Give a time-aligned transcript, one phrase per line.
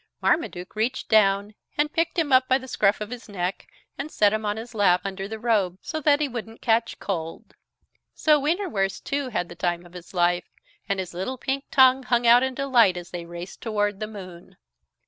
[0.19, 3.67] Marmaduke reached down, and picked him up by the scruff of his neck,
[3.99, 7.53] and set him on his lap, under the robe, so that he wouldn't catch cold.
[8.15, 10.49] So Wienerwurst too had the time of his life,
[10.89, 14.57] and his little pink tongue hung out in delight as they raced toward the moon.